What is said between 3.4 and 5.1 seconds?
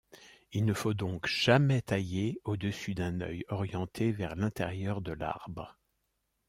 orienté vers l'intérieur